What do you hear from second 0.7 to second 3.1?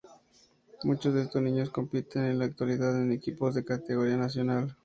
Muchos de estos niños compiten, en la actualidad,